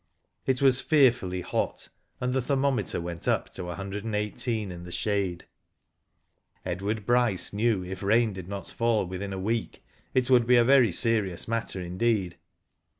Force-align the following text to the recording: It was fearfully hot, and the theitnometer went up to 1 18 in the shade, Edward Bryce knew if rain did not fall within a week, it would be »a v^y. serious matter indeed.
It 0.47 0.63
was 0.63 0.81
fearfully 0.81 1.41
hot, 1.41 1.87
and 2.19 2.33
the 2.33 2.39
theitnometer 2.41 2.99
went 2.99 3.27
up 3.27 3.49
to 3.51 3.65
1 3.65 4.15
18 4.15 4.71
in 4.71 4.83
the 4.83 4.91
shade, 4.91 5.45
Edward 6.65 7.05
Bryce 7.05 7.53
knew 7.53 7.83
if 7.83 8.01
rain 8.01 8.33
did 8.33 8.47
not 8.47 8.67
fall 8.69 9.05
within 9.05 9.31
a 9.31 9.37
week, 9.37 9.83
it 10.15 10.27
would 10.27 10.47
be 10.47 10.55
»a 10.57 10.65
v^y. 10.65 10.91
serious 10.91 11.47
matter 11.47 11.79
indeed. 11.79 12.35